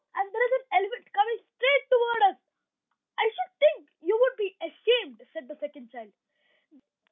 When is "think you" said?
3.61-4.17